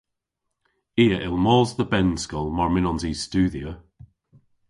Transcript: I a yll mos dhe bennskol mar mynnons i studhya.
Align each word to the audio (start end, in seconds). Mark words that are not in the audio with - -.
I 1.03 1.05
a 1.15 1.17
yll 1.27 1.39
mos 1.45 1.69
dhe 1.77 1.85
bennskol 1.91 2.47
mar 2.57 2.69
mynnons 2.71 3.03
i 3.09 3.13
studhya. 3.23 3.71